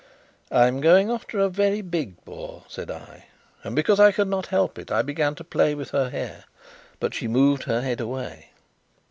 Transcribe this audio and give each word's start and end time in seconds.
"I'm 0.49 0.81
going 0.81 1.11
after 1.11 1.37
a 1.37 1.47
very 1.47 1.81
big 1.81 2.25
boar," 2.25 2.63
said 2.67 2.89
I; 2.89 3.25
and, 3.63 3.75
because 3.75 3.99
I 3.99 4.11
could 4.11 4.27
not 4.29 4.47
help 4.47 4.79
it, 4.79 4.91
I 4.91 5.03
began 5.03 5.35
to 5.35 5.43
play 5.43 5.75
with 5.75 5.91
her 5.91 6.09
hair, 6.09 6.45
but 6.99 7.13
she 7.13 7.27
moved 7.27 7.65
her 7.65 7.81
head 7.83 8.01
away. 8.01 8.49